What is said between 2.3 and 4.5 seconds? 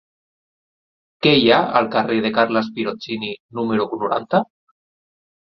Carles Pirozzini número noranta?